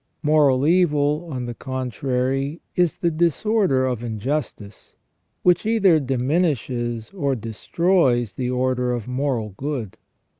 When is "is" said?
2.75-2.97